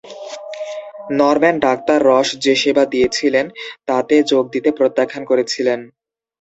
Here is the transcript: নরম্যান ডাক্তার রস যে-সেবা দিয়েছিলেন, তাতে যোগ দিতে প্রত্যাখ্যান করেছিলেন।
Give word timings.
নরম্যান 1.19 1.55
ডাক্তার 1.65 1.97
রস 2.09 2.29
যে-সেবা 2.43 2.83
দিয়েছিলেন, 2.85 3.45
তাতে 3.87 4.15
যোগ 4.31 4.43
দিতে 4.53 4.69
প্রত্যাখ্যান 4.77 5.23
করেছিলেন। 5.25 5.79